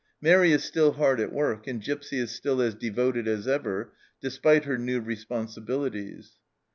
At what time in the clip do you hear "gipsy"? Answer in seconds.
1.79-2.17